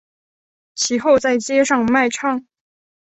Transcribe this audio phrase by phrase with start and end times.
[0.73, 2.47] 其后在街上卖唱。